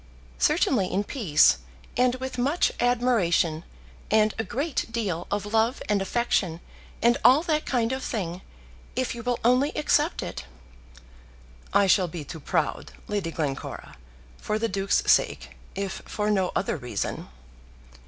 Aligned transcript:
"Certainly 0.39 0.87
in 0.91 1.03
peace, 1.03 1.59
and 1.95 2.15
with 2.15 2.39
much 2.39 2.71
admiration, 2.79 3.63
and 4.09 4.33
a 4.39 4.43
great 4.43 4.91
deal 4.91 5.27
of 5.29 5.45
love 5.53 5.79
and 5.87 6.01
affection, 6.01 6.59
and 7.03 7.19
all 7.23 7.43
that 7.43 7.67
kind 7.67 7.91
of 7.91 8.01
thing, 8.03 8.41
if 8.95 9.13
you 9.13 9.21
will 9.21 9.37
only 9.45 9.69
accept 9.77 10.23
it." 10.23 10.45
"I 11.71 11.85
shall 11.85 12.07
be 12.07 12.23
too 12.23 12.39
proud, 12.39 12.93
Lady 13.07 13.29
Glencora; 13.29 13.95
for 14.39 14.57
the 14.57 14.67
Duke's 14.67 15.03
sake, 15.05 15.51
if 15.75 16.01
for 16.07 16.31
no 16.31 16.51
other 16.55 16.77
reason." 16.77 17.27